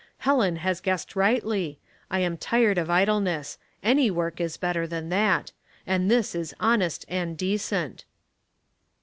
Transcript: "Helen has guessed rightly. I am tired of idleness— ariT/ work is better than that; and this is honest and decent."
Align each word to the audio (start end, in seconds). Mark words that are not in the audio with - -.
"Helen 0.27 0.55
has 0.55 0.81
guessed 0.81 1.15
rightly. 1.15 1.77
I 2.09 2.21
am 2.21 2.35
tired 2.35 2.79
of 2.79 2.89
idleness— 2.89 3.59
ariT/ 3.83 4.09
work 4.09 4.41
is 4.41 4.57
better 4.57 4.87
than 4.87 5.09
that; 5.09 5.51
and 5.85 6.09
this 6.09 6.33
is 6.33 6.55
honest 6.59 7.05
and 7.07 7.37
decent." 7.37 8.05